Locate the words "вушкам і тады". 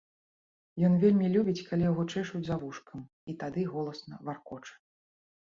2.63-3.67